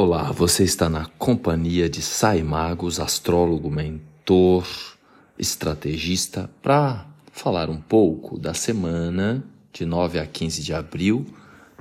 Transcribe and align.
Olá, 0.00 0.30
você 0.30 0.62
está 0.62 0.88
na 0.88 1.06
companhia 1.18 1.90
de 1.90 2.00
Sai 2.00 2.40
Magos, 2.40 3.00
astrólogo, 3.00 3.68
mentor, 3.68 4.64
estrategista, 5.36 6.48
para 6.62 7.04
falar 7.32 7.68
um 7.68 7.80
pouco 7.80 8.38
da 8.38 8.54
semana 8.54 9.42
de 9.72 9.84
9 9.84 10.20
a 10.20 10.24
15 10.24 10.62
de 10.62 10.72
abril, 10.72 11.26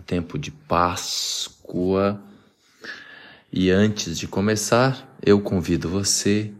tempo 0.04 0.40
de 0.40 0.50
Páscoa. 0.50 2.20
E 3.54 3.70
antes 3.70 4.18
de 4.18 4.28
começar, 4.28 5.16
eu 5.24 5.40
convido 5.40 5.88
você 5.88 6.52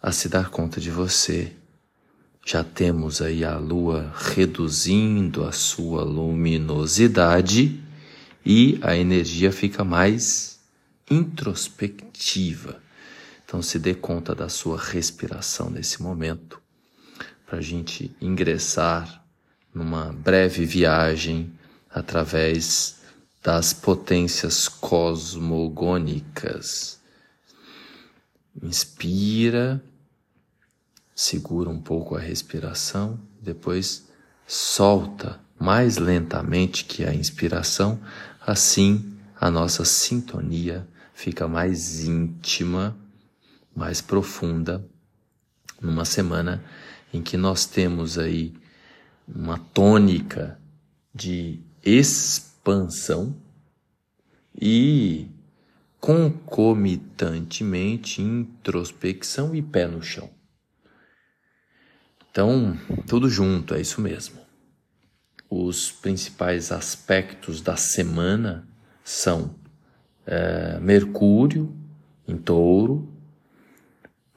a 0.00 0.12
se 0.12 0.28
dar 0.28 0.50
conta 0.50 0.80
de 0.80 0.92
você. 0.92 1.52
Já 2.46 2.62
temos 2.62 3.20
aí 3.20 3.44
a 3.44 3.58
lua 3.58 4.14
reduzindo 4.14 5.42
a 5.42 5.50
sua 5.50 6.04
luminosidade 6.04 7.82
e 8.46 8.78
a 8.82 8.96
energia 8.96 9.50
fica 9.50 9.82
mais 9.82 10.51
introspectiva. 11.12 12.80
Então, 13.44 13.60
se 13.60 13.78
dê 13.78 13.94
conta 13.94 14.34
da 14.34 14.48
sua 14.48 14.80
respiração 14.80 15.68
nesse 15.68 16.00
momento, 16.02 16.58
para 17.46 17.58
a 17.58 17.62
gente 17.62 18.16
ingressar 18.20 19.22
numa 19.74 20.12
breve 20.12 20.64
viagem 20.64 21.52
através 21.90 23.02
das 23.42 23.74
potências 23.74 24.68
cosmogônicas. 24.68 27.00
Inspira, 28.62 29.82
segura 31.14 31.68
um 31.68 31.80
pouco 31.80 32.16
a 32.16 32.20
respiração, 32.20 33.20
depois 33.40 34.08
solta 34.46 35.40
mais 35.58 35.98
lentamente 35.98 36.84
que 36.84 37.04
a 37.04 37.12
inspiração, 37.14 38.00
assim 38.40 39.18
a 39.38 39.50
nossa 39.50 39.84
sintonia 39.84 40.88
fica 41.14 41.48
mais 41.48 42.04
íntima, 42.04 42.96
mais 43.74 44.00
profunda, 44.00 44.88
numa 45.80 46.04
semana 46.04 46.62
em 47.12 47.20
que 47.22 47.36
nós 47.36 47.66
temos 47.66 48.18
aí 48.18 48.54
uma 49.26 49.58
tônica 49.58 50.56
de 51.14 51.60
expansão 51.84 53.36
e 54.60 55.28
concomitantemente 56.00 58.20
introspecção 58.20 59.54
e 59.54 59.62
pé 59.62 59.86
no 59.86 60.02
chão. 60.02 60.28
Então, 62.30 62.76
tudo 63.06 63.28
junto, 63.28 63.74
é 63.74 63.80
isso 63.80 64.00
mesmo. 64.00 64.40
Os 65.50 65.92
principais 65.92 66.72
aspectos 66.72 67.60
da 67.60 67.76
semana 67.76 68.66
são 69.04 69.54
é, 70.26 70.78
Mercúrio 70.80 71.74
em 72.26 72.36
touro, 72.36 73.08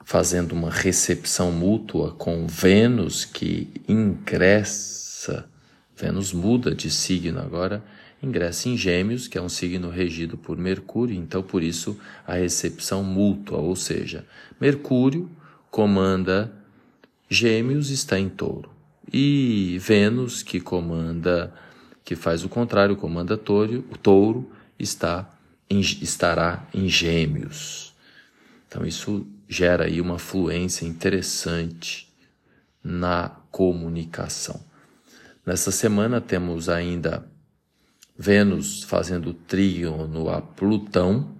fazendo 0.04 0.52
uma 0.52 0.70
recepção 0.70 1.50
mútua 1.50 2.12
com 2.12 2.46
Vênus 2.46 3.24
que 3.24 3.70
ingressa, 3.88 5.48
Vênus 5.96 6.32
muda 6.32 6.74
de 6.74 6.90
signo 6.90 7.40
agora, 7.40 7.82
ingressa 8.22 8.68
em 8.68 8.76
Gêmeos, 8.76 9.28
que 9.28 9.38
é 9.38 9.42
um 9.42 9.48
signo 9.48 9.90
regido 9.90 10.36
por 10.36 10.56
Mercúrio, 10.56 11.16
então 11.16 11.42
por 11.42 11.62
isso 11.62 11.98
a 12.26 12.34
recepção 12.34 13.02
mútua, 13.02 13.58
ou 13.58 13.74
seja, 13.74 14.24
Mercúrio 14.60 15.30
comanda 15.70 16.52
Gêmeos 17.28 17.90
está 17.90 18.18
em 18.18 18.28
Touro 18.28 18.76
e 19.12 19.78
Vênus 19.80 20.42
que 20.42 20.60
comanda 20.60 21.52
que 22.04 22.14
faz 22.14 22.44
o 22.44 22.48
contrário, 22.48 22.96
comanda 22.96 23.36
touro, 23.36 23.82
touro 24.00 24.48
está 24.78 25.28
em, 25.68 25.80
estará 25.80 26.66
em 26.72 26.88
Gêmeos. 26.88 27.94
Então 28.68 28.84
isso 28.84 29.26
gera 29.48 29.84
aí 29.84 30.00
uma 30.00 30.18
fluência 30.18 30.84
interessante 30.84 32.12
na 32.82 33.30
comunicação. 33.50 34.60
Nessa 35.44 35.70
semana 35.70 36.20
temos 36.20 36.68
ainda 36.68 37.26
Vênus 38.18 38.82
fazendo 38.82 39.32
trígono 39.32 40.28
a 40.28 40.40
Plutão 40.40 41.36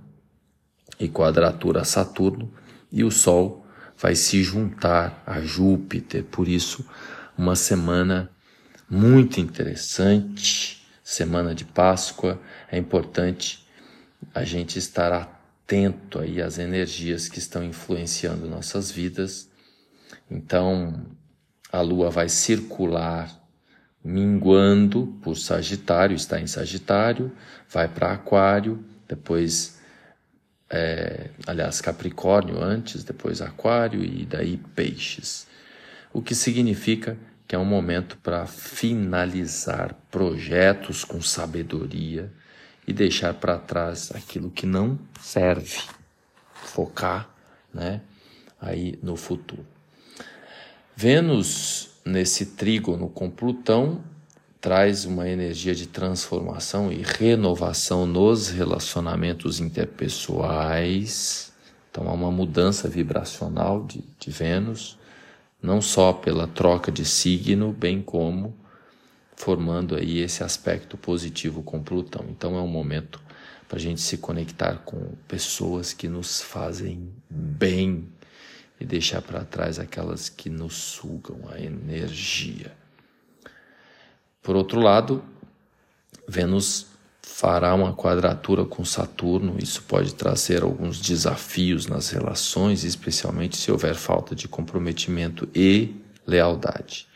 e 1.01 1.09
quadratura 1.09 1.81
a 1.81 1.85
Saturno, 1.85 2.53
e 2.93 3.03
o 3.03 3.11
Sol 3.11 3.67
vai 3.99 4.15
se 4.15 4.43
juntar 4.43 5.23
a 5.27 5.41
Júpiter. 5.41 6.25
Por 6.25 6.49
isso, 6.49 6.85
uma 7.37 7.57
semana 7.57 8.31
muito 8.89 9.41
interessante, 9.41 10.87
semana 11.03 11.55
de 11.55 11.65
Páscoa. 11.65 12.41
É 12.71 12.79
importante 12.79 13.66
a 14.35 14.45
gente 14.45 14.79
estar 14.79 15.13
atento 15.13 16.19
aí 16.19 16.41
às 16.41 16.59
energias 16.59 17.29
que 17.29 17.39
estão 17.39 17.65
influenciando 17.65 18.49
nossas 18.49 18.91
vidas. 18.91 19.49
Então, 20.31 21.07
a 21.73 21.81
Lua 21.81 22.11
vai 22.11 22.29
circular 22.29 23.31
minguando 24.03 25.19
por 25.23 25.37
Sagitário, 25.37 26.15
está 26.15 26.41
em 26.41 26.47
Sagitário, 26.47 27.33
vai 27.69 27.89
para 27.89 28.13
Aquário, 28.13 28.85
depois, 29.09 29.81
é, 30.71 31.31
aliás, 31.47 31.81
Capricórnio 31.81 32.63
antes, 32.63 33.03
depois 33.03 33.43
Aquário 33.43 34.05
e 34.05 34.25
daí 34.25 34.59
Peixes. 34.77 35.49
O 36.13 36.23
que 36.23 36.35
significa 36.35 37.19
que 37.47 37.55
é 37.55 37.59
um 37.59 37.65
momento 37.65 38.17
para 38.19 38.47
finalizar 38.47 39.95
projetos 40.11 41.05
com 41.05 41.21
sabedoria 41.21 42.33
e 42.87 42.93
deixar 42.93 43.35
para 43.35 43.59
trás 43.59 44.13
aquilo 44.15 44.51
que 44.51 44.65
não 44.65 44.99
serve, 45.21 45.81
focar, 46.55 47.29
né, 47.73 48.01
aí 48.61 48.99
no 49.03 49.17
futuro. 49.17 49.67
Vênus 50.95 51.91
nesse 52.05 52.47
trígono 52.47 53.09
com 53.09 53.29
Plutão 53.29 54.03
traz 54.61 55.05
uma 55.05 55.29
energia 55.29 55.75
de 55.75 55.87
transformação 55.87 56.91
e 56.91 57.03
renovação 57.03 58.07
nos 58.07 58.49
relacionamentos 58.49 59.61
interpessoais. 59.61 61.53
Então 61.91 62.09
há 62.09 62.13
uma 62.13 62.31
mudança 62.31 62.89
vibracional 62.89 63.85
de, 63.85 64.03
de 64.19 64.31
Vênus, 64.31 64.99
não 65.63 65.81
só 65.81 66.13
pela 66.13 66.47
troca 66.47 66.91
de 66.91 67.05
signo, 67.05 67.73
bem 67.73 68.03
como 68.03 68.55
formando 69.37 69.95
aí 69.95 70.19
esse 70.19 70.43
aspecto 70.43 70.97
positivo 70.97 71.63
com 71.63 71.83
Plutão. 71.83 72.25
Então 72.31 72.57
é 72.57 72.61
um 72.61 72.67
momento 72.67 73.21
para 73.69 73.79
a 73.79 73.81
gente 73.81 74.01
se 74.01 74.17
conectar 74.17 74.79
com 74.85 75.15
pessoas 75.29 75.93
que 75.93 76.09
nos 76.09 76.41
fazem 76.41 77.13
bem 77.29 78.09
e 78.81 78.85
deixar 78.85 79.23
para 79.23 79.45
trás 79.45 79.79
aquelas 79.79 80.29
que 80.29 80.49
nos 80.49 80.75
sugam 80.75 81.41
a 81.51 81.61
energia. 81.61 82.73
Por 84.43 84.57
outro 84.57 84.81
lado, 84.81 85.25
Vênus 86.29 86.87
fará 87.21 87.75
uma 87.75 87.93
quadratura 87.93 88.65
com 88.65 88.85
Saturno, 88.85 89.57
isso 89.61 89.83
pode 89.83 90.15
trazer 90.15 90.63
alguns 90.63 91.01
desafios 91.01 91.87
nas 91.87 92.11
relações, 92.11 92.85
especialmente 92.85 93.57
se 93.57 93.71
houver 93.71 93.97
falta 93.97 94.35
de 94.35 94.47
comprometimento 94.47 95.49
e 95.55 95.97
lealdade. 96.25 97.09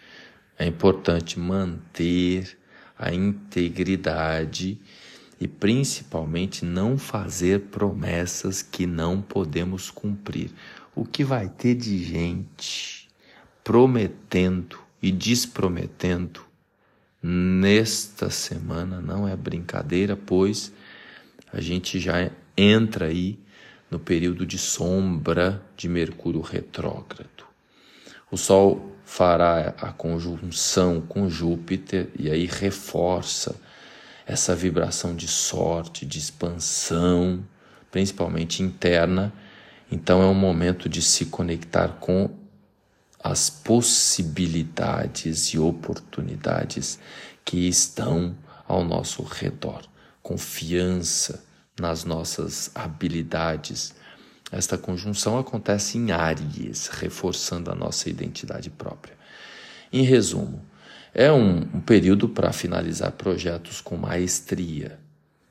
É 0.60 0.66
importante 0.66 1.40
manter 1.40 2.58
a 2.98 3.14
integridade 3.14 4.78
e 5.40 5.48
principalmente 5.48 6.66
não 6.66 6.98
fazer 6.98 7.60
promessas 7.70 8.60
que 8.60 8.86
não 8.86 9.22
podemos 9.22 9.90
cumprir. 9.90 10.50
O 10.94 11.06
que 11.06 11.24
vai 11.24 11.48
ter 11.48 11.74
de 11.76 12.04
gente 12.04 13.08
prometendo 13.64 14.78
e 15.02 15.10
desprometendo 15.10 16.42
nesta 17.22 18.28
semana 18.28 19.00
não 19.00 19.26
é 19.26 19.34
brincadeira, 19.34 20.14
pois 20.14 20.74
a 21.50 21.60
gente 21.62 21.98
já 21.98 22.30
entra 22.54 23.06
aí 23.06 23.38
no 23.90 23.98
período 23.98 24.44
de 24.44 24.58
sombra 24.58 25.64
de 25.74 25.88
Mercúrio 25.88 26.42
retrógrado. 26.42 27.48
O 28.30 28.36
Sol 28.36 28.94
fará 29.10 29.74
a 29.76 29.92
conjunção 29.92 31.00
com 31.00 31.28
Júpiter 31.28 32.10
e 32.16 32.30
aí 32.30 32.46
reforça 32.46 33.56
essa 34.24 34.54
vibração 34.54 35.16
de 35.16 35.26
sorte, 35.26 36.06
de 36.06 36.16
expansão, 36.16 37.44
principalmente 37.90 38.62
interna. 38.62 39.32
Então 39.90 40.22
é 40.22 40.26
um 40.26 40.34
momento 40.34 40.88
de 40.88 41.02
se 41.02 41.26
conectar 41.26 41.88
com 41.98 42.30
as 43.22 43.50
possibilidades 43.50 45.46
e 45.46 45.58
oportunidades 45.58 46.96
que 47.44 47.66
estão 47.66 48.36
ao 48.68 48.84
nosso 48.84 49.24
redor. 49.24 49.82
Confiança 50.22 51.42
nas 51.80 52.04
nossas 52.04 52.70
habilidades, 52.76 53.92
esta 54.52 54.76
conjunção 54.76 55.38
acontece 55.38 55.96
em 55.96 56.10
Áries, 56.10 56.88
reforçando 56.88 57.70
a 57.70 57.74
nossa 57.74 58.10
identidade 58.10 58.68
própria. 58.70 59.16
Em 59.92 60.02
resumo, 60.02 60.64
é 61.14 61.30
um, 61.30 61.60
um 61.74 61.80
período 61.80 62.28
para 62.28 62.52
finalizar 62.52 63.12
projetos 63.12 63.80
com 63.80 63.96
maestria, 63.96 64.98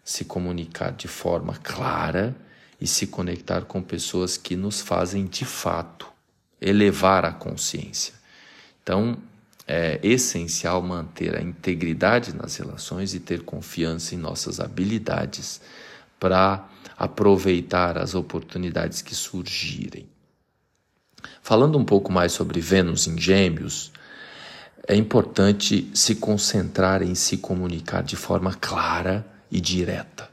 se 0.03 0.25
comunicar 0.25 0.91
de 0.91 1.07
forma 1.07 1.55
clara 1.61 2.35
e 2.79 2.87
se 2.87 3.07
conectar 3.07 3.61
com 3.65 3.81
pessoas 3.81 4.37
que 4.37 4.55
nos 4.55 4.81
fazem 4.81 5.25
de 5.25 5.45
fato 5.45 6.07
elevar 6.61 7.25
a 7.25 7.31
consciência. 7.31 8.13
Então, 8.81 9.17
é 9.67 9.99
essencial 10.01 10.81
manter 10.81 11.37
a 11.37 11.41
integridade 11.41 12.35
nas 12.35 12.55
relações 12.55 13.13
e 13.13 13.19
ter 13.19 13.43
confiança 13.43 14.15
em 14.15 14.17
nossas 14.17 14.59
habilidades 14.59 15.61
para 16.19 16.67
aproveitar 16.99 17.97
as 17.97 18.13
oportunidades 18.13 19.01
que 19.01 19.15
surgirem. 19.15 20.05
Falando 21.41 21.77
um 21.77 21.85
pouco 21.85 22.11
mais 22.11 22.33
sobre 22.33 22.59
Vênus 22.59 23.07
em 23.07 23.17
Gêmeos, 23.17 23.93
é 24.85 24.95
importante 24.95 25.89
se 25.93 26.15
concentrar 26.15 27.01
em 27.01 27.15
se 27.15 27.37
comunicar 27.37 28.03
de 28.03 28.17
forma 28.17 28.53
clara 28.53 29.25
e 29.49 29.61
direta. 29.61 30.29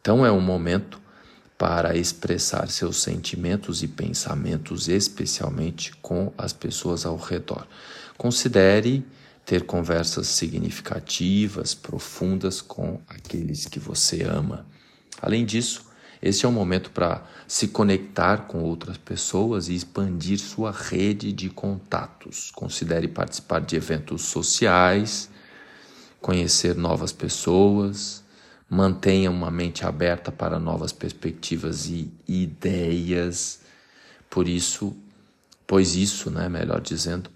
Então 0.00 0.24
é 0.24 0.30
um 0.30 0.40
momento 0.40 1.00
para 1.58 1.96
expressar 1.96 2.68
seus 2.68 3.02
sentimentos 3.02 3.82
e 3.82 3.88
pensamentos, 3.88 4.88
especialmente 4.88 5.92
com 5.96 6.32
as 6.38 6.52
pessoas 6.52 7.04
ao 7.04 7.16
redor. 7.16 7.66
Considere 8.16 9.04
ter 9.44 9.64
conversas 9.64 10.28
significativas, 10.28 11.74
profundas 11.74 12.60
com 12.60 13.00
aqueles 13.08 13.66
que 13.66 13.80
você 13.80 14.22
ama. 14.22 14.66
Além 15.20 15.44
disso, 15.44 15.93
este 16.24 16.46
é 16.46 16.48
um 16.48 16.52
momento 16.52 16.90
para 16.90 17.22
se 17.46 17.68
conectar 17.68 18.46
com 18.46 18.62
outras 18.62 18.96
pessoas 18.96 19.68
e 19.68 19.74
expandir 19.74 20.38
sua 20.38 20.70
rede 20.70 21.30
de 21.30 21.50
contatos. 21.50 22.50
Considere 22.52 23.06
participar 23.06 23.60
de 23.60 23.76
eventos 23.76 24.22
sociais, 24.22 25.28
conhecer 26.22 26.76
novas 26.76 27.12
pessoas, 27.12 28.24
mantenha 28.70 29.30
uma 29.30 29.50
mente 29.50 29.84
aberta 29.84 30.32
para 30.32 30.58
novas 30.58 30.92
perspectivas 30.92 31.84
e 31.88 32.10
ideias. 32.26 33.60
Por 34.30 34.48
isso, 34.48 34.96
pois 35.66 35.94
isso, 35.94 36.30
né, 36.30 36.48
melhor 36.48 36.80
dizendo, 36.80 37.28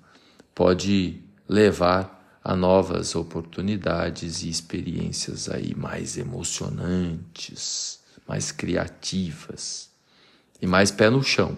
pode 0.55 1.21
levar 1.47 2.41
a 2.43 2.57
novas 2.57 3.15
oportunidades 3.15 4.43
e 4.45 4.49
experiências 4.49 5.47
aí 5.51 5.75
mais 5.75 6.17
emocionantes 6.17 7.99
mais 8.29 8.53
criativas 8.53 9.89
e 10.61 10.67
mais 10.67 10.91
pé 10.91 11.09
no 11.09 11.23
chão. 11.23 11.57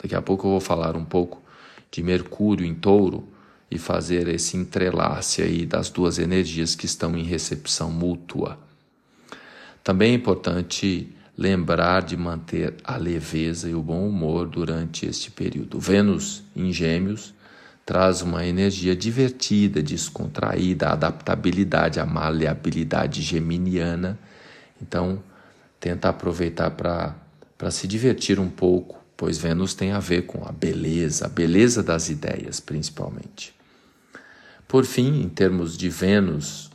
Daqui 0.00 0.14
a 0.14 0.20
pouco 0.20 0.46
eu 0.46 0.50
vou 0.52 0.60
falar 0.60 0.94
um 0.94 1.04
pouco 1.04 1.42
de 1.90 2.02
Mercúrio 2.02 2.66
em 2.66 2.74
Touro 2.74 3.26
e 3.70 3.78
fazer 3.78 4.28
esse 4.28 4.56
entrelace 4.56 5.42
aí 5.42 5.64
das 5.64 5.88
duas 5.88 6.18
energias 6.18 6.74
que 6.74 6.86
estão 6.86 7.16
em 7.16 7.22
recepção 7.22 7.90
mútua. 7.90 8.58
Também 9.82 10.12
é 10.12 10.14
importante 10.14 11.14
lembrar 11.36 12.02
de 12.02 12.16
manter 12.16 12.74
a 12.84 12.96
leveza 12.96 13.70
e 13.70 13.74
o 13.74 13.82
bom 13.82 14.06
humor 14.06 14.46
durante 14.46 15.06
este 15.06 15.30
período. 15.30 15.78
Vênus 15.78 16.42
em 16.54 16.70
Gêmeos 16.72 17.32
traz 17.86 18.20
uma 18.20 18.44
energia 18.44 18.94
divertida, 18.94 19.82
descontraída, 19.82 20.90
adaptabilidade, 20.90 21.98
a 21.98 22.04
maleabilidade 22.06 23.22
geminiana. 23.22 24.18
Então, 24.80 25.22
tenta 25.80 26.10
aproveitar 26.10 26.70
para 26.70 27.70
se 27.70 27.88
divertir 27.88 28.38
um 28.38 28.50
pouco, 28.50 29.02
pois 29.16 29.38
Vênus 29.38 29.74
tem 29.74 29.92
a 29.92 29.98
ver 29.98 30.26
com 30.26 30.46
a 30.46 30.52
beleza, 30.52 31.26
a 31.26 31.28
beleza 31.28 31.82
das 31.82 32.10
ideias, 32.10 32.60
principalmente. 32.60 33.54
Por 34.68 34.84
fim, 34.84 35.22
em 35.22 35.28
termos 35.28 35.76
de 35.76 35.88
Vênus 35.88 36.70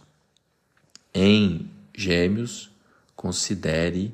em 1.13 1.72
Gêmeos, 1.96 2.69
considere 3.16 4.13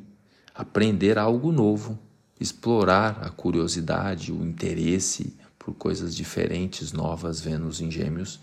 aprender 0.53 1.17
algo 1.17 1.51
novo, 1.51 1.97
explorar 2.39 3.23
a 3.23 3.29
curiosidade, 3.29 4.31
o 4.31 4.45
interesse 4.45 5.35
por 5.57 5.73
coisas 5.73 6.15
diferentes, 6.15 6.91
novas. 6.91 7.41
Vênus 7.41 7.81
em 7.81 7.89
Gêmeos 7.89 8.39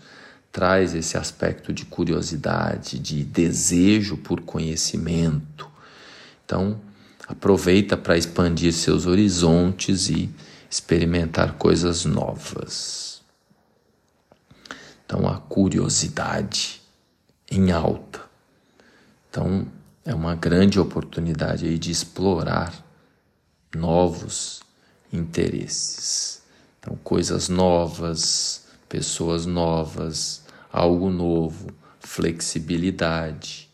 traz 0.51 0.93
esse 0.95 1.17
aspecto 1.17 1.71
de 1.71 1.85
curiosidade, 1.85 2.99
de 2.99 3.23
desejo 3.23 4.17
por 4.17 4.41
conhecimento, 4.41 5.69
então, 6.49 6.81
aproveita 7.27 7.95
para 7.95 8.17
expandir 8.17 8.73
seus 8.73 9.05
horizontes 9.05 10.09
e 10.09 10.33
experimentar 10.67 11.59
coisas 11.59 12.05
novas. 12.05 13.21
Então, 15.05 15.27
a 15.27 15.37
curiosidade 15.37 16.81
em 17.51 17.71
alta. 17.71 18.21
Então, 19.29 19.67
é 20.03 20.15
uma 20.15 20.33
grande 20.33 20.79
oportunidade 20.79 21.67
aí 21.67 21.77
de 21.77 21.91
explorar 21.91 22.73
novos 23.75 24.63
interesses. 25.13 26.41
Então, 26.79 26.97
coisas 27.03 27.47
novas, 27.47 28.65
pessoas 28.87 29.45
novas, 29.45 30.41
algo 30.73 31.11
novo, 31.11 31.67
flexibilidade, 31.99 33.69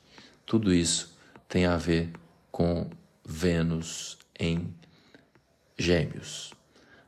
tudo 0.45 0.74
isso 0.74 1.16
tem 1.48 1.66
a 1.66 1.77
ver 1.77 2.12
com 2.55 2.89
Vênus 3.25 4.17
em 4.39 4.73
Gêmeos. 5.77 6.53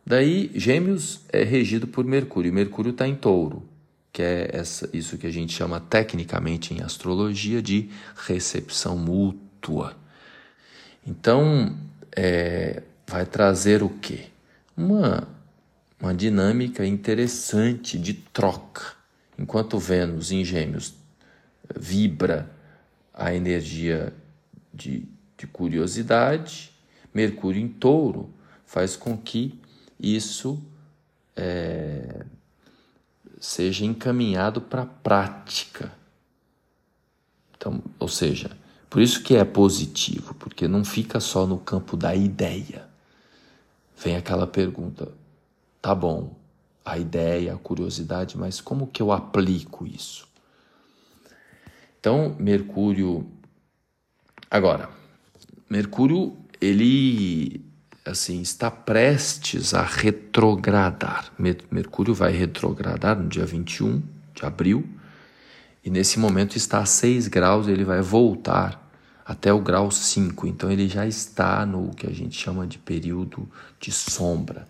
Daí, 0.06 0.52
Gêmeos 0.54 1.22
é 1.32 1.42
regido 1.42 1.88
por 1.88 2.04
Mercúrio, 2.04 2.50
e 2.50 2.52
Mercúrio 2.52 2.92
está 2.92 3.08
em 3.08 3.16
touro, 3.16 3.64
que 4.12 4.22
é 4.22 4.50
essa, 4.52 4.90
isso 4.92 5.18
que 5.18 5.26
a 5.26 5.32
gente 5.32 5.54
chama 5.54 5.80
tecnicamente 5.80 6.74
em 6.74 6.82
astrologia 6.82 7.62
de 7.62 7.90
recepção 8.26 8.98
mútua. 8.98 9.96
Então, 11.08 11.78
é, 12.14 12.84
vai 13.08 13.26
trazer 13.26 13.82
o 13.82 13.88
quê? 13.88 14.26
Uma, 14.76 15.30
uma 15.98 16.14
dinâmica 16.14 16.86
interessante 16.86 17.98
de 17.98 18.14
troca. 18.14 18.98
Enquanto 19.40 19.80
Vênus 19.80 20.30
em 20.30 20.44
Gêmeos 20.44 20.94
vibra 21.74 22.52
a 23.14 23.34
energia 23.34 24.14
de 24.74 25.08
de 25.38 25.46
curiosidade, 25.46 26.72
Mercúrio 27.14 27.62
em 27.62 27.68
touro 27.68 28.30
faz 28.66 28.96
com 28.96 29.18
que 29.18 29.60
isso 30.00 30.62
é, 31.36 32.26
seja 33.40 33.86
encaminhado 33.86 34.62
para 34.62 34.82
a 34.82 34.86
prática. 34.86 35.92
Então, 37.56 37.82
ou 38.00 38.08
seja, 38.08 38.52
por 38.90 39.02
isso 39.02 39.24
que 39.24 39.36
é 39.36 39.46
positivo, 39.46 40.34
porque 40.36 40.68
não 40.68 40.84
fica 40.84 41.20
só 41.20 41.46
no 41.46 41.58
campo 41.58 41.96
da 41.96 42.16
ideia. 42.16 42.88
Vem 43.98 44.16
aquela 44.16 44.48
pergunta: 44.48 45.12
tá 45.82 45.94
bom, 45.96 46.36
a 46.86 46.98
ideia, 46.98 47.54
a 47.54 47.58
curiosidade, 47.58 48.38
mas 48.38 48.62
como 48.62 48.88
que 48.88 49.02
eu 49.02 49.12
aplico 49.12 49.86
isso? 49.86 50.28
Então, 52.00 52.36
Mercúrio. 52.40 53.30
Agora, 54.50 54.97
Mercúrio, 55.70 56.38
ele 56.62 57.62
assim 58.06 58.42
está 58.42 58.72
prestes 58.72 59.74
a 59.74 59.84
retrogradar. 59.84 61.32
Mercúrio 61.70 62.14
vai 62.14 62.32
retrogradar 62.32 63.18
no 63.20 63.28
dia 63.28 63.46
21 63.46 64.02
de 64.34 64.46
abril 64.46 64.88
e 65.84 65.90
nesse 65.90 66.20
momento 66.20 66.56
está 66.56 66.80
a 66.80 66.86
6 66.86 67.28
graus, 67.28 67.68
ele 67.68 67.84
vai 67.84 68.02
voltar 68.02 68.86
até 69.26 69.52
o 69.52 69.62
grau 69.62 69.92
5, 69.92 70.48
então 70.48 70.72
ele 70.72 70.88
já 70.88 71.06
está 71.06 71.66
no 71.66 71.94
que 71.94 72.08
a 72.08 72.12
gente 72.12 72.38
chama 72.38 72.66
de 72.66 72.78
período 72.78 73.50
de 73.80 73.92
sombra. 73.92 74.68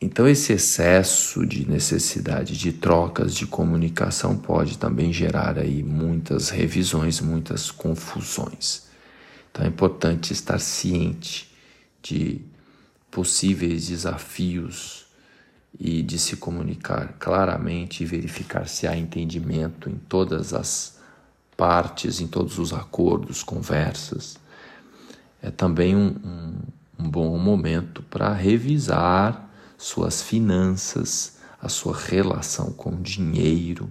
Então 0.00 0.28
esse 0.28 0.52
excesso 0.52 1.44
de 1.44 1.68
necessidade 1.68 2.56
de 2.56 2.72
trocas 2.72 3.34
de 3.34 3.46
comunicação 3.46 4.36
pode 4.36 4.78
também 4.78 5.12
gerar 5.12 5.58
aí 5.58 5.82
muitas 5.82 6.50
revisões, 6.50 7.20
muitas 7.20 7.70
confusões. 7.70 8.89
Então 9.50 9.64
é 9.64 9.68
importante 9.68 10.32
estar 10.32 10.58
ciente 10.58 11.50
de 12.02 12.40
possíveis 13.10 13.88
desafios 13.88 15.06
e 15.78 16.02
de 16.02 16.18
se 16.18 16.36
comunicar 16.36 17.14
claramente 17.18 18.02
e 18.02 18.06
verificar 18.06 18.66
se 18.66 18.86
há 18.86 18.96
entendimento 18.96 19.88
em 19.88 19.96
todas 19.96 20.52
as 20.52 20.98
partes, 21.56 22.20
em 22.20 22.26
todos 22.26 22.58
os 22.58 22.72
acordos, 22.72 23.42
conversas. 23.42 24.38
É 25.42 25.50
também 25.50 25.94
um, 25.94 26.16
um, 26.24 26.54
um 26.98 27.10
bom 27.10 27.38
momento 27.38 28.02
para 28.04 28.32
revisar 28.32 29.48
suas 29.76 30.22
finanças, 30.22 31.38
a 31.60 31.68
sua 31.68 31.96
relação 31.96 32.72
com 32.72 32.90
o 32.90 33.02
dinheiro 33.02 33.90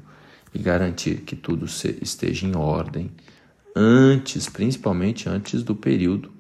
e 0.54 0.60
garantir 0.60 1.22
que 1.22 1.36
tudo 1.36 1.66
esteja 1.66 2.48
em 2.48 2.56
ordem 2.56 3.12
antes, 3.82 4.50
principalmente 4.50 5.30
antes 5.30 5.64
do 5.64 5.74
período 5.74 6.32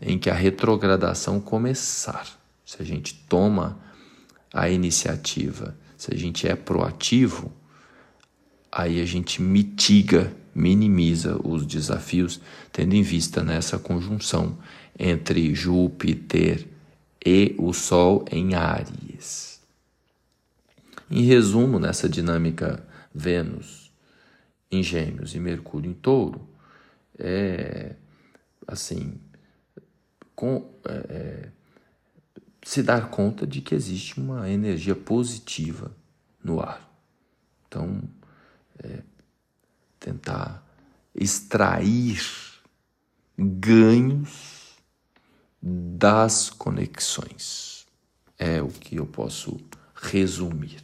em 0.00 0.18
que 0.18 0.30
a 0.30 0.34
retrogradação 0.34 1.38
começar. 1.38 2.26
Se 2.64 2.80
a 2.80 2.84
gente 2.84 3.14
toma 3.28 3.78
a 4.54 4.70
iniciativa, 4.70 5.76
se 5.98 6.14
a 6.14 6.16
gente 6.16 6.48
é 6.48 6.56
proativo, 6.56 7.52
aí 8.72 9.02
a 9.02 9.04
gente 9.04 9.42
mitiga 9.42 10.34
minimiza 10.54 11.38
os 11.46 11.64
desafios, 11.64 12.40
tendo 12.72 12.94
em 12.94 13.02
vista 13.02 13.44
nessa 13.44 13.78
conjunção 13.78 14.58
entre 14.98 15.54
Júpiter 15.54 16.66
e 17.24 17.54
o 17.58 17.72
Sol 17.72 18.24
em 18.30 18.54
Áries. 18.54 19.60
Em 21.08 21.22
resumo, 21.22 21.78
nessa 21.78 22.08
dinâmica 22.08 22.84
Vênus 23.14 23.92
em 24.70 24.82
Gêmeos 24.82 25.34
e 25.34 25.38
Mercúrio 25.38 25.90
em 25.90 25.94
Touro, 25.94 26.47
é 27.18 27.96
assim, 28.66 29.18
com, 30.36 30.70
é, 30.84 30.92
é, 30.92 31.48
se 32.62 32.82
dar 32.82 33.08
conta 33.08 33.46
de 33.46 33.62
que 33.62 33.74
existe 33.74 34.20
uma 34.20 34.48
energia 34.50 34.94
positiva 34.94 35.90
no 36.44 36.60
ar. 36.60 36.86
Então, 37.66 38.02
é, 38.78 39.02
tentar 39.98 40.62
extrair 41.14 42.20
ganhos 43.36 44.76
das 45.62 46.50
conexões. 46.50 47.86
É 48.38 48.62
o 48.62 48.68
que 48.68 48.96
eu 48.96 49.06
posso 49.06 49.56
resumir. 49.94 50.82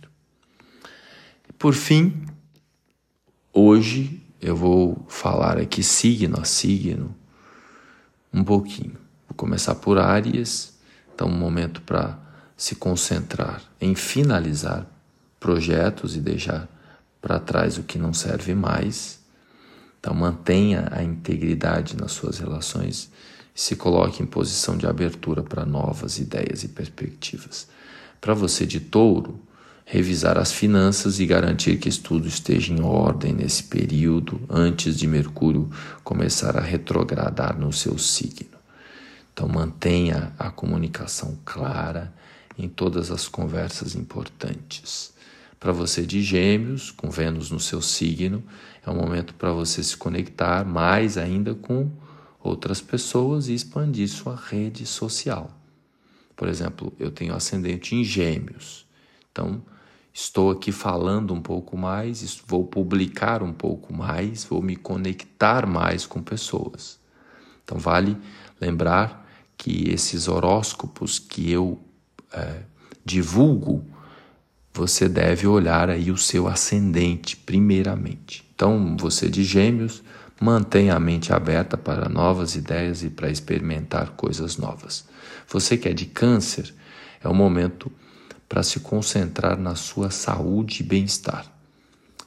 Por 1.58 1.74
fim, 1.74 2.26
hoje 3.52 4.23
eu 4.44 4.54
vou 4.54 5.02
falar 5.08 5.56
aqui 5.56 5.82
signo 5.82 6.38
a 6.38 6.44
signo 6.44 7.16
um 8.30 8.44
pouquinho. 8.44 8.98
Vou 9.26 9.34
começar 9.34 9.74
por 9.74 9.96
Áries, 9.96 10.78
então 11.14 11.28
um 11.28 11.34
momento 11.34 11.80
para 11.80 12.18
se 12.54 12.74
concentrar 12.74 13.62
em 13.80 13.94
finalizar 13.94 14.86
projetos 15.40 16.14
e 16.14 16.20
deixar 16.20 16.68
para 17.22 17.40
trás 17.40 17.78
o 17.78 17.84
que 17.84 17.96
não 17.96 18.12
serve 18.12 18.54
mais. 18.54 19.18
Então 19.98 20.12
mantenha 20.12 20.88
a 20.92 21.02
integridade 21.02 21.96
nas 21.96 22.12
suas 22.12 22.38
relações 22.38 23.10
e 23.54 23.58
se 23.58 23.74
coloque 23.76 24.22
em 24.22 24.26
posição 24.26 24.76
de 24.76 24.86
abertura 24.86 25.42
para 25.42 25.64
novas 25.64 26.18
ideias 26.18 26.62
e 26.64 26.68
perspectivas. 26.68 27.66
Para 28.20 28.34
você 28.34 28.66
de 28.66 28.78
touro, 28.78 29.40
revisar 29.84 30.38
as 30.38 30.50
finanças 30.50 31.20
e 31.20 31.26
garantir 31.26 31.78
que 31.78 31.90
tudo 32.00 32.26
esteja 32.26 32.72
em 32.72 32.80
ordem 32.80 33.32
nesse 33.32 33.64
período 33.64 34.40
antes 34.48 34.96
de 34.96 35.06
Mercúrio 35.06 35.70
começar 36.02 36.56
a 36.56 36.62
retrogradar 36.62 37.58
no 37.58 37.72
seu 37.72 37.98
signo. 37.98 38.58
Então 39.32 39.48
mantenha 39.48 40.32
a 40.38 40.50
comunicação 40.50 41.38
clara 41.44 42.14
em 42.56 42.68
todas 42.68 43.10
as 43.10 43.28
conversas 43.28 43.94
importantes. 43.94 45.12
Para 45.58 45.72
você 45.72 46.02
de 46.02 46.22
Gêmeos, 46.22 46.90
com 46.90 47.10
Vênus 47.10 47.50
no 47.50 47.58
seu 47.58 47.82
signo, 47.82 48.44
é 48.86 48.90
um 48.90 48.96
momento 48.96 49.34
para 49.34 49.52
você 49.52 49.82
se 49.82 49.96
conectar 49.96 50.64
mais 50.64 51.16
ainda 51.18 51.54
com 51.54 51.90
outras 52.42 52.80
pessoas 52.80 53.48
e 53.48 53.54
expandir 53.54 54.08
sua 54.08 54.36
rede 54.36 54.86
social. 54.86 55.50
Por 56.36 56.48
exemplo, 56.48 56.92
eu 56.98 57.10
tenho 57.10 57.34
ascendente 57.34 57.94
em 57.94 58.04
Gêmeos, 58.04 58.86
então 59.32 59.62
estou 60.14 60.52
aqui 60.52 60.72
falando 60.72 61.34
um 61.34 61.42
pouco 61.42 61.76
mais, 61.76 62.40
vou 62.46 62.64
publicar 62.64 63.42
um 63.42 63.52
pouco 63.52 63.92
mais, 63.92 64.44
vou 64.44 64.62
me 64.62 64.76
conectar 64.76 65.66
mais 65.66 66.06
com 66.06 66.22
pessoas. 66.22 66.98
Então, 67.64 67.76
vale 67.76 68.16
lembrar 68.60 69.28
que 69.58 69.90
esses 69.90 70.28
horóscopos 70.28 71.18
que 71.18 71.50
eu 71.50 71.78
é, 72.32 72.62
divulgo 73.04 73.84
você 74.74 75.08
deve 75.08 75.46
olhar 75.46 75.88
aí 75.88 76.10
o 76.10 76.18
seu 76.18 76.48
ascendente 76.48 77.36
primeiramente. 77.36 78.44
Então, 78.54 78.96
você 78.98 79.28
de 79.28 79.44
Gêmeos, 79.44 80.02
mantenha 80.40 80.96
a 80.96 81.00
mente 81.00 81.32
aberta 81.32 81.76
para 81.76 82.08
novas 82.08 82.56
ideias 82.56 83.04
e 83.04 83.08
para 83.08 83.30
experimentar 83.30 84.10
coisas 84.10 84.56
novas. 84.56 85.06
Você 85.46 85.76
que 85.76 85.88
é 85.88 85.92
de 85.92 86.06
Câncer, 86.06 86.74
é 87.22 87.28
o 87.28 87.34
momento 87.34 87.90
para 88.48 88.62
se 88.62 88.80
concentrar 88.80 89.58
na 89.58 89.74
sua 89.74 90.10
saúde 90.10 90.82
e 90.82 90.86
bem-estar. 90.86 91.46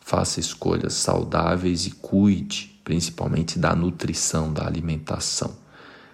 Faça 0.02 0.40
escolhas 0.40 0.94
saudáveis 0.94 1.86
e 1.86 1.92
cuide, 1.92 2.80
principalmente 2.84 3.60
da 3.60 3.76
nutrição, 3.76 4.52
da 4.52 4.66
alimentação. 4.66 5.56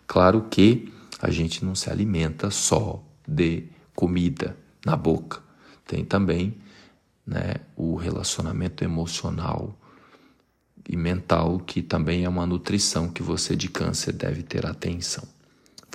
Claro 0.08 0.48
que 0.50 0.92
a 1.22 1.30
gente 1.30 1.64
não 1.64 1.76
se 1.76 1.90
alimenta 1.90 2.50
só 2.50 3.04
de 3.28 3.66
comida 3.96 4.58
na 4.86 4.96
boca 4.96 5.44
tem 5.86 6.04
também 6.04 6.58
né, 7.26 7.56
o 7.76 7.96
relacionamento 7.96 8.84
emocional 8.84 9.78
e 10.88 10.98
mental, 10.98 11.60
que 11.60 11.82
também 11.82 12.26
é 12.26 12.30
uma 12.30 12.46
nutrição 12.46 13.10
que 13.10 13.24
você 13.24 13.56
de 13.56 13.70
câncer 13.70 14.14
deve 14.14 14.44
ter 14.44 14.66
atenção. 14.66 15.24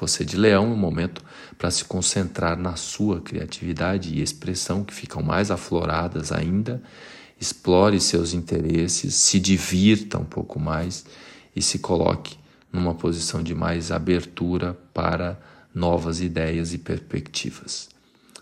Você 0.01 0.25
de 0.25 0.37
leão 0.37 0.65
é 0.65 0.69
um 0.69 0.77
momento 0.77 1.25
para 1.57 1.73
se 1.73 1.85
concentrar 1.85 2.57
na 2.57 2.77
sua 2.77 3.21
criatividade 3.21 4.15
e 4.15 4.23
expressão, 4.23 4.85
que 4.85 4.95
ficam 4.95 5.23
mais 5.23 5.51
afloradas 5.51 6.31
ainda. 6.31 6.81
Explore 7.41 8.01
seus 8.01 8.33
interesses, 8.33 9.15
se 9.17 9.41
divirta 9.41 10.17
um 10.17 10.25
pouco 10.25 10.61
mais 10.61 11.05
e 11.55 11.61
se 11.61 11.81
coloque 11.81 12.39
numa 12.73 12.95
posição 12.95 13.43
de 13.43 13.57
mais 13.57 13.91
abertura 13.91 14.79
para 14.95 15.37
novas 15.75 16.21
ideias 16.21 16.73
e 16.73 16.79
perspectivas. 16.79 17.89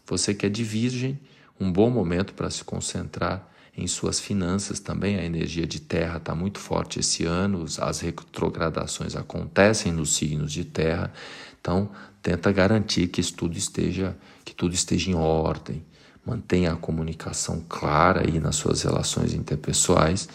Você 0.07 0.35
que 0.35 0.45
é 0.45 0.51
de 0.51 0.63
virgem, 0.63 1.19
um 1.59 1.73
bom 1.73 1.89
momento 1.89 2.35
para 2.35 2.51
se 2.51 2.63
concentrar 2.65 3.51
em 3.76 3.87
suas 3.87 4.18
finanças 4.18 4.80
também. 4.80 5.16
A 5.16 5.25
energia 5.25 5.66
de 5.66 5.80
terra 5.80 6.16
está 6.16 6.35
muito 6.35 6.59
forte 6.59 7.00
esse 7.00 7.25
ano, 7.25 7.64
as 7.78 8.00
retrogradações 8.00 9.14
acontecem 9.14 9.92
nos 9.92 10.16
signos 10.16 10.52
de 10.52 10.64
terra. 10.64 11.12
Então, 11.61 11.90
tenta 12.23 12.50
garantir 12.50 13.09
que 13.09 13.23
tudo 13.33 13.56
esteja, 13.59 14.16
que 14.45 14.54
tudo 14.54 14.75
esteja 14.75 15.11
em 15.11 15.14
ordem. 15.14 15.85
Mantenha 16.25 16.73
a 16.73 16.76
comunicação 16.76 17.64
clara 17.68 18.23
aí 18.26 18.40
nas 18.40 18.56
suas 18.56 18.83
relações 18.83 19.35
interpessoais 19.35 20.28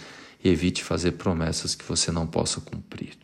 e 0.43 0.49
evite 0.49 0.83
fazer 0.83 1.13
promessas 1.13 1.75
que 1.75 1.83
você 1.83 2.11
não 2.11 2.27
possa 2.27 2.61
cumprir. 2.61 3.17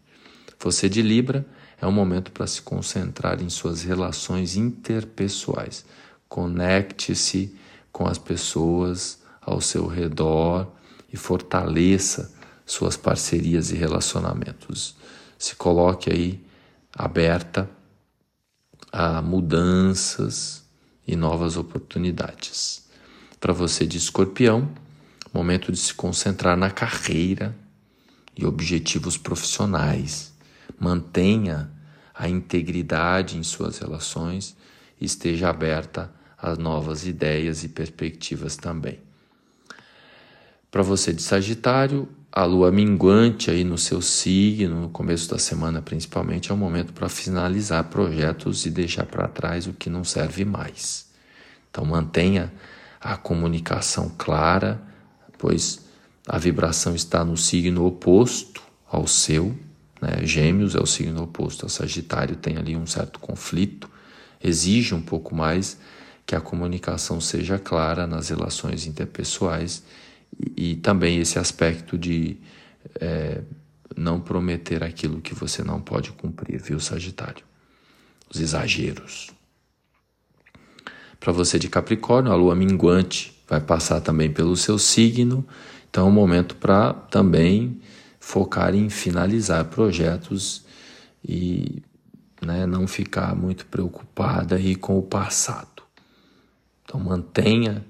Você 0.60 0.90
de 0.90 1.02
Libra 1.02 1.46
é 1.80 1.86
um 1.86 1.92
momento 1.92 2.32
para 2.32 2.48
se 2.48 2.62
concentrar 2.62 3.42
em 3.42 3.50
suas 3.50 3.84
relações 3.84 4.56
interpessoais. 4.56 5.86
Conecte-se 6.28 7.56
com 7.92 8.08
as 8.08 8.18
pessoas 8.18 9.20
ao 9.48 9.62
seu 9.62 9.88
redor 9.88 10.68
e 11.12 11.16
fortaleça 11.16 12.36
suas 12.66 12.98
parcerias 12.98 13.72
e 13.72 13.76
relacionamentos. 13.76 14.98
Se 15.40 15.56
coloque 15.56 16.12
aí 16.12 16.46
aberta 16.94 17.70
a 18.92 19.22
mudanças 19.22 20.66
e 21.08 21.16
novas 21.16 21.56
oportunidades. 21.56 22.86
Para 23.40 23.54
você 23.54 23.86
de 23.86 23.98
escorpião, 23.98 24.70
momento 25.34 25.72
de 25.72 25.78
se 25.78 25.94
concentrar 25.94 26.58
na 26.58 26.70
carreira 26.70 27.56
e 28.36 28.46
objetivos 28.46 29.18
profissionais. 29.18 30.34
Mantenha 30.78 31.72
a 32.14 32.28
integridade 32.28 33.38
em 33.38 33.44
suas 33.44 33.78
relações 33.78 34.58
e 35.00 35.06
esteja 35.06 35.50
aberta 35.50 36.14
as 36.38 36.58
novas 36.58 37.08
ideias 37.08 37.64
e 37.64 37.70
perspectivas 37.70 38.58
também. 38.58 39.07
Para 40.78 40.84
você 40.84 41.12
de 41.12 41.24
Sagitário, 41.24 42.08
a 42.32 42.44
lua 42.44 42.72
minguante 42.72 43.50
aí 43.50 43.64
no 43.64 43.80
seu 43.80 44.00
signo, 44.00 44.82
no 44.82 44.90
começo 44.90 45.28
da 45.28 45.40
semana 45.40 45.82
principalmente, 45.82 46.52
é 46.52 46.54
um 46.54 46.58
momento 46.58 46.94
para 46.94 47.10
finalizar 47.10 47.84
projetos 47.86 48.64
e 48.64 48.70
deixar 48.70 49.08
para 49.08 49.28
trás 49.28 49.66
o 49.66 49.74
que 49.74 49.90
não 49.90 50.04
serve 50.04 50.46
mais. 50.46 51.08
Então 51.72 51.84
mantenha 51.84 52.54
a 53.02 53.18
comunicação 53.18 54.12
clara, 54.20 54.80
pois 55.40 55.84
a 56.28 56.38
vibração 56.38 56.94
está 56.94 57.26
no 57.26 57.36
signo 57.36 57.84
oposto 57.84 58.62
ao 58.88 59.08
seu. 59.08 59.58
Né? 60.00 60.28
Gêmeos 60.28 60.76
é 60.76 60.80
o 60.80 60.86
signo 60.86 61.24
oposto 61.24 61.66
a 61.66 61.70
Sagitário, 61.70 62.36
tem 62.36 62.56
ali 62.56 62.76
um 62.76 62.86
certo 62.86 63.20
conflito, 63.20 63.90
exige 64.44 64.94
um 64.94 65.02
pouco 65.02 65.34
mais 65.34 65.80
que 66.24 66.36
a 66.36 66.40
comunicação 66.40 67.20
seja 67.20 67.58
clara 67.58 68.06
nas 68.06 68.30
relações 68.30 68.86
interpessoais 68.86 69.82
e, 70.56 70.76
também 70.76 71.20
esse 71.20 71.40
aspecto 71.40 71.98
de 71.98 72.38
é, 73.00 73.42
não 73.96 74.20
prometer 74.20 74.84
aquilo 74.84 75.22
que 75.22 75.34
você 75.34 75.64
não 75.64 75.82
pode 75.82 76.12
cumprir, 76.12 76.62
viu, 76.62 76.80
Sagitário? 76.80 77.44
Os 78.30 78.40
exageros. 78.40 79.32
Para 81.20 81.32
você 81.32 81.58
de 81.58 81.68
Capricórnio, 81.68 82.32
a 82.32 82.36
lua 82.36 82.56
minguante 82.56 83.36
vai 83.48 83.60
passar 83.60 84.02
também 84.02 84.32
pelo 84.32 84.56
seu 84.56 84.78
signo, 84.78 85.46
então 85.90 86.06
é 86.06 86.10
um 86.10 86.14
momento 86.14 86.56
para 86.56 86.94
também 86.94 87.82
focar 88.20 88.76
em 88.76 88.90
finalizar 88.90 89.66
projetos 89.66 90.66
e 91.24 91.82
né, 92.46 92.66
não 92.66 92.88
ficar 92.88 93.36
muito 93.36 93.66
preocupada 93.66 94.56
aí 94.56 94.76
com 94.76 95.00
o 95.00 95.02
passado. 95.02 95.84
Então 96.84 97.00
mantenha 97.00 97.86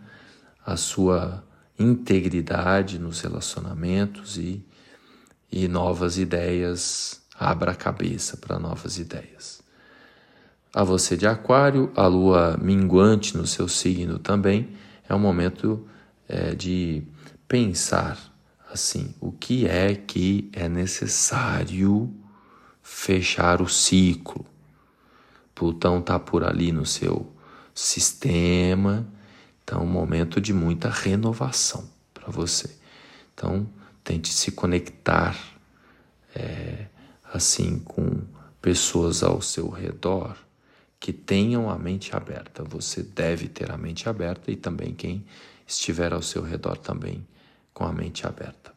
a 0.66 0.78
sua 0.78 1.44
integridade 1.80 3.00
nos 3.00 3.22
relacionamentos 3.22 4.38
e, 4.38 4.66
e 5.52 5.68
novas 5.68 6.18
ideias, 6.18 7.22
abra 7.38 7.72
a 7.72 7.76
cabeça 7.76 8.38
para 8.38 8.60
novas 8.60 8.98
ideias. 8.98 9.62
A 10.74 10.84
você 10.84 11.16
de 11.16 11.26
Aquário, 11.26 11.92
a 11.96 12.08
lua 12.08 12.58
minguante 12.62 13.38
no 13.38 13.48
seu 13.48 13.68
signo 13.68 14.20
também 14.20 14.70
é 15.08 15.16
um 15.16 15.20
momento 15.20 15.88
é, 16.28 16.54
de 16.54 17.04
pensar 17.48 18.18
assim: 18.72 19.14
o 19.20 19.32
que 19.32 19.66
é 19.68 19.96
que 19.96 20.50
é 20.54 20.68
necessário 20.68 22.14
fechar 22.82 23.62
o 23.62 23.68
ciclo? 23.68 24.46
Plutão 25.56 26.00
está 26.00 26.20
por 26.20 26.44
ali 26.44 26.72
no 26.72 26.86
seu 26.86 27.32
sistema, 27.74 29.08
então, 29.68 29.84
um 29.84 29.86
momento 29.86 30.40
de 30.40 30.54
muita 30.54 30.90
renovação 30.90 31.90
para 32.14 32.32
você. 32.32 32.74
Então, 33.34 33.68
tente 34.02 34.32
se 34.32 34.50
conectar 34.52 35.38
é, 36.34 36.86
assim 37.34 37.78
com 37.80 38.22
pessoas 38.62 39.24
ao 39.24 39.42
seu 39.42 39.68
redor 39.68 40.38
que 40.98 41.12
tenham 41.12 41.70
a 41.70 41.78
mente 41.78 42.16
aberta. 42.16 42.64
Você 42.64 43.04
deve 43.04 43.50
ter 43.50 43.70
a 43.70 43.78
mente 43.78 44.08
aberta 44.08 44.50
e 44.50 44.56
também 44.56 44.94
quem 44.94 45.26
estiver 45.68 46.14
ao 46.14 46.22
seu 46.22 46.42
redor 46.42 46.78
também 46.78 47.28
com 47.74 47.84
a 47.84 47.92
mente 47.92 48.26
aberta. 48.26 48.72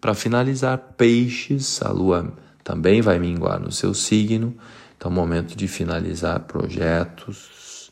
Para 0.00 0.14
finalizar, 0.14 0.78
peixes, 0.96 1.82
a 1.82 1.90
lua 1.90 2.32
também 2.62 3.02
vai 3.02 3.18
minguar 3.18 3.58
no 3.58 3.72
seu 3.72 3.92
signo, 3.92 4.56
então 4.96 5.10
momento 5.10 5.56
de 5.56 5.66
finalizar 5.66 6.38
projetos 6.44 7.90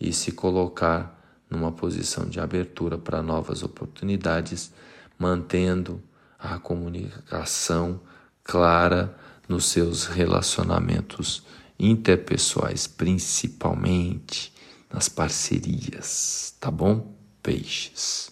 e 0.00 0.10
se 0.10 0.32
colocar 0.32 1.21
numa 1.52 1.70
posição 1.70 2.24
de 2.24 2.40
abertura 2.40 2.96
para 2.96 3.22
novas 3.22 3.62
oportunidades, 3.62 4.72
mantendo 5.18 6.02
a 6.38 6.58
comunicação 6.58 8.00
clara 8.42 9.14
nos 9.46 9.66
seus 9.66 10.06
relacionamentos 10.06 11.44
interpessoais, 11.78 12.86
principalmente 12.86 14.52
nas 14.90 15.08
parcerias, 15.08 16.54
tá 16.58 16.70
bom? 16.70 17.14
Peixes. 17.42 18.30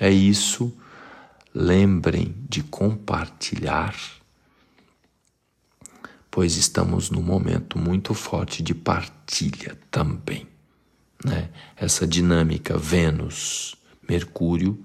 É 0.00 0.10
isso. 0.10 0.76
Lembrem 1.54 2.34
de 2.48 2.62
compartilhar, 2.62 3.94
pois 6.30 6.56
estamos 6.56 7.10
num 7.10 7.22
momento 7.22 7.78
muito 7.78 8.14
forte 8.14 8.62
de 8.62 8.74
partilha 8.74 9.78
também. 9.90 10.47
Né? 11.24 11.48
Essa 11.76 12.06
dinâmica 12.06 12.78
Vênus-Mercúrio 12.78 14.84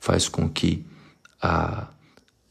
faz 0.00 0.28
com 0.28 0.48
que 0.48 0.84
a. 1.40 1.88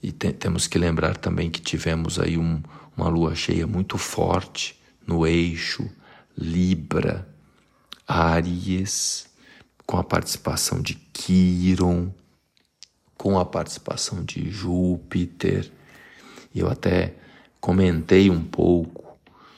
E 0.02 0.12
te, 0.12 0.34
temos 0.34 0.68
que 0.68 0.80
lembrar 0.80 1.16
também 1.16 1.50
que 1.50 1.62
tivemos 1.62 2.20
aí 2.20 2.38
um, 2.38 2.62
uma 2.98 3.08
lua 3.08 3.36
cheia 3.36 3.68
muito 3.68 4.00
forte 4.00 4.80
no 5.06 5.28
eixo 5.28 5.88
Libra, 6.36 7.28
Áries, 8.08 9.30
com 9.86 9.98
a 9.98 10.04
participação 10.04 10.82
de 10.82 10.96
Quiron, 10.96 12.12
com 13.16 13.38
a 13.38 13.46
participação 13.46 14.24
de 14.24 14.50
Júpiter. 14.50 15.72
Eu 16.54 16.70
até 16.70 17.16
comentei 17.60 18.30
um 18.30 18.44
pouco 18.44 19.18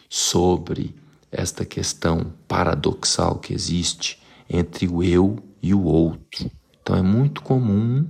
sobre 0.09 0.93
esta 1.33 1.65
questão 1.65 2.31
paradoxal 2.47 3.39
que 3.39 3.53
existe 3.53 4.21
entre 4.47 4.87
o 4.87 5.01
eu 5.01 5.37
e 5.61 5.73
o 5.73 5.83
outro. 5.83 6.49
Então 6.81 6.95
é 6.95 7.01
muito 7.01 7.41
comum 7.41 8.07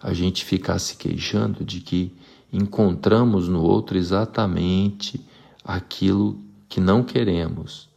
a 0.00 0.12
gente 0.12 0.44
ficar 0.44 0.78
se 0.78 0.96
queixando 0.96 1.64
de 1.64 1.80
que 1.80 2.14
encontramos 2.52 3.48
no 3.48 3.62
outro 3.62 3.96
exatamente 3.96 5.24
aquilo 5.64 6.38
que 6.68 6.80
não 6.80 7.02
queremos. 7.02 7.88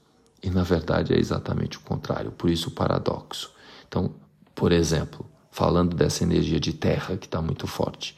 E 0.42 0.50
na 0.50 0.64
verdade 0.64 1.14
é 1.14 1.20
exatamente 1.20 1.78
o 1.78 1.82
contrário, 1.82 2.32
por 2.32 2.50
isso 2.50 2.70
o 2.70 2.74
paradoxo. 2.74 3.52
Então, 3.88 4.12
por 4.56 4.72
exemplo, 4.72 5.26
falando 5.52 5.96
dessa 5.96 6.24
energia 6.24 6.60
de 6.60 6.74
terra 6.74 7.18
que 7.18 7.26
está 7.26 7.42
muito 7.42 7.68
forte, 7.68 8.18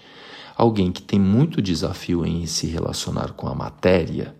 alguém 0.55 0.91
que 0.91 1.01
tem 1.01 1.19
muito 1.19 1.61
desafio 1.61 2.25
em 2.25 2.45
se 2.45 2.67
relacionar 2.67 3.33
com 3.33 3.47
a 3.47 3.55
matéria, 3.55 4.35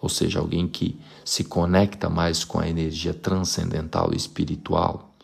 ou 0.00 0.08
seja, 0.08 0.38
alguém 0.38 0.68
que 0.68 0.98
se 1.24 1.44
conecta 1.44 2.08
mais 2.08 2.44
com 2.44 2.58
a 2.58 2.68
energia 2.68 3.14
transcendental 3.14 4.10
e 4.12 4.16
espiritual, 4.16 5.14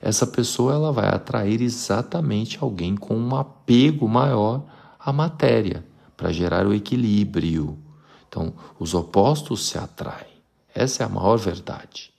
essa 0.00 0.26
pessoa 0.26 0.72
ela 0.72 0.92
vai 0.92 1.08
atrair 1.08 1.60
exatamente 1.60 2.58
alguém 2.60 2.96
com 2.96 3.16
um 3.16 3.36
apego 3.36 4.08
maior 4.08 4.64
à 4.98 5.12
matéria, 5.12 5.84
para 6.16 6.32
gerar 6.32 6.66
o 6.66 6.74
equilíbrio. 6.74 7.78
Então, 8.28 8.52
os 8.78 8.92
opostos 8.92 9.68
se 9.68 9.78
atraem. 9.78 10.36
Essa 10.74 11.02
é 11.02 11.06
a 11.06 11.08
maior 11.08 11.38
verdade. 11.38 12.12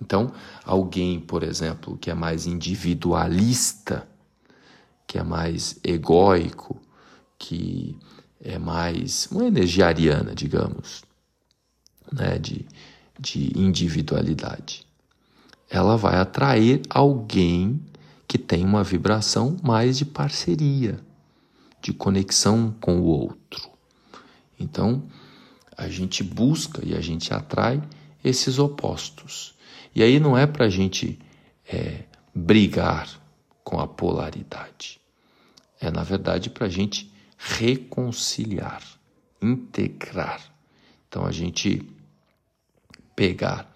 Então, 0.00 0.32
alguém, 0.64 1.20
por 1.20 1.44
exemplo, 1.44 1.96
que 1.96 2.10
é 2.10 2.14
mais 2.14 2.46
individualista, 2.46 4.06
que 5.06 5.16
é 5.16 5.22
mais 5.22 5.78
egóico, 5.84 6.80
que 7.38 7.96
é 8.44 8.58
mais 8.58 9.26
uma 9.32 9.46
energia 9.46 9.86
ariana, 9.86 10.34
digamos, 10.34 11.02
né, 12.12 12.38
de, 12.38 12.66
de 13.18 13.58
individualidade. 13.58 14.86
Ela 15.70 15.96
vai 15.96 16.16
atrair 16.16 16.82
alguém 16.90 17.80
que 18.28 18.36
tem 18.36 18.62
uma 18.62 18.84
vibração 18.84 19.56
mais 19.62 19.96
de 19.96 20.04
parceria, 20.04 21.00
de 21.80 21.94
conexão 21.94 22.74
com 22.80 23.00
o 23.00 23.04
outro. 23.04 23.70
Então, 24.60 25.02
a 25.76 25.88
gente 25.88 26.22
busca 26.22 26.86
e 26.86 26.94
a 26.94 27.00
gente 27.00 27.32
atrai 27.32 27.82
esses 28.22 28.58
opostos. 28.58 29.54
E 29.94 30.02
aí 30.02 30.20
não 30.20 30.36
é 30.36 30.46
para 30.46 30.66
a 30.66 30.70
gente 30.70 31.18
é, 31.66 32.04
brigar 32.34 33.08
com 33.62 33.80
a 33.80 33.86
polaridade. 33.86 35.00
É, 35.80 35.90
na 35.90 36.02
verdade, 36.02 36.50
para 36.50 36.66
a 36.66 36.70
gente 36.70 37.13
reconciliar, 37.44 38.82
integrar. 39.40 40.40
Então, 41.06 41.26
a 41.26 41.30
gente 41.30 41.86
pegar 43.14 43.70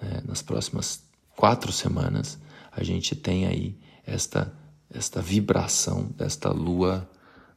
né? 0.00 0.22
nas 0.26 0.42
próximas 0.42 1.02
quatro 1.34 1.72
semanas, 1.72 2.38
a 2.70 2.84
gente 2.84 3.16
tem 3.16 3.46
aí 3.46 3.78
esta, 4.06 4.52
esta 4.90 5.22
vibração 5.22 6.04
desta 6.16 6.50
lua 6.50 7.08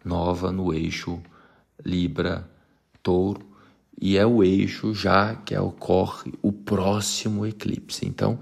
nova 0.04 0.52
no 0.52 0.74
eixo 0.74 1.22
Libra-Touro, 1.86 3.49
e 4.02 4.18
é 4.18 4.26
o 4.26 4.44
eixo 4.44 4.94
já 4.94 5.36
que 5.36 5.58
ocorre 5.58 6.34
o 6.42 6.52
próximo 6.52 7.46
eclipse. 7.46 8.06
Então, 8.06 8.40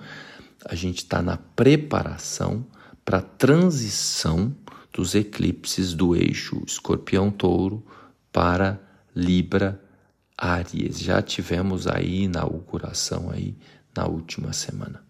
a 0.66 0.76
gente 0.76 0.98
está 0.98 1.22
na 1.22 1.38
preparação 1.38 2.66
para 3.04 3.20
a 3.20 3.22
transição 3.22 4.56
dos 4.94 5.16
eclipses 5.16 5.94
do 5.94 6.16
eixo 6.16 6.62
Escorpião-Touro 6.66 7.86
para 8.32 8.80
Libra-Áries. 9.16 11.00
Já 11.00 11.22
tivemos 11.22 11.88
aí 11.88 12.24
inauguração 12.24 13.30
aí 13.30 13.56
na 13.96 14.06
última 14.06 14.54
semana. 14.54 15.04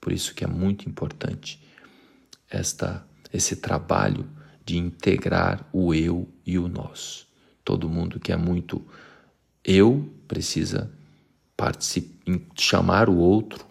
Por 0.00 0.12
isso 0.12 0.34
que 0.34 0.44
é 0.44 0.46
muito 0.46 0.88
importante 0.88 1.60
esta 2.50 3.04
esse 3.32 3.56
trabalho 3.56 4.26
de 4.64 4.78
integrar 4.78 5.66
o 5.72 5.92
eu 5.92 6.28
e 6.46 6.58
o 6.58 6.68
nós. 6.68 7.26
Todo 7.64 7.88
mundo 7.88 8.18
que 8.18 8.32
é 8.32 8.36
muito 8.36 8.86
eu 9.68 10.10
precisa 10.26 10.90
chamar 12.56 13.10
o 13.10 13.18
outro 13.18 13.66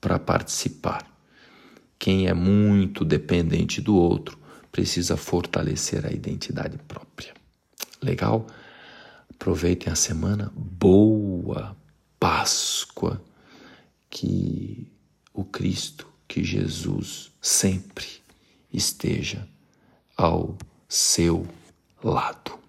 para 0.00 0.16
participar. 0.16 1.04
Quem 1.98 2.28
é 2.28 2.34
muito 2.34 3.04
dependente 3.04 3.80
do 3.80 3.96
outro 3.96 4.38
precisa 4.70 5.16
fortalecer 5.16 6.06
a 6.06 6.12
identidade 6.12 6.78
própria. 6.86 7.34
Legal? 8.00 8.46
Aproveitem 9.28 9.92
a 9.92 9.96
semana. 9.96 10.52
Boa 10.54 11.76
Páscoa. 12.20 13.20
Que 14.08 14.86
o 15.34 15.42
Cristo, 15.42 16.06
que 16.28 16.44
Jesus 16.44 17.32
sempre 17.40 18.06
esteja 18.72 19.48
ao 20.16 20.56
seu 20.88 21.48
lado. 22.04 22.61